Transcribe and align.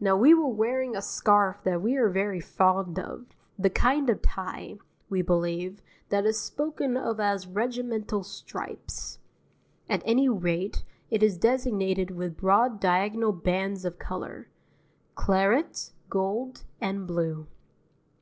Now 0.00 0.18
we 0.18 0.34
were 0.34 0.50
wearing 0.50 0.94
a 0.94 1.00
scarf 1.00 1.62
that 1.64 1.80
we 1.80 1.96
are 1.96 2.10
very 2.10 2.40
fond 2.40 2.98
of, 2.98 3.24
the 3.58 3.70
kind 3.70 4.10
of 4.10 4.20
tie, 4.20 4.76
we 5.08 5.22
believe, 5.22 5.80
that 6.10 6.26
is 6.26 6.38
spoken 6.38 6.94
of 6.94 7.18
as 7.18 7.46
"regimental 7.46 8.22
stripes"; 8.22 9.18
at 9.88 10.02
any 10.04 10.28
rate, 10.28 10.84
it 11.08 11.22
is 11.22 11.38
designated 11.38 12.10
with 12.10 12.36
broad 12.36 12.80
diagonal 12.80 13.32
bands 13.32 13.86
of 13.86 13.98
colour: 13.98 14.50
claret, 15.14 15.92
gold, 16.10 16.64
and 16.78 17.06
blue. 17.06 17.46